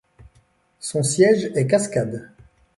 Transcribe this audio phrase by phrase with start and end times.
[0.79, 2.31] Son siège est Cascade.